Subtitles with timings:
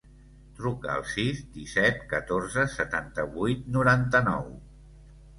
[0.59, 4.49] Truca al sis, disset, catorze, setanta-vuit, noranta-nou.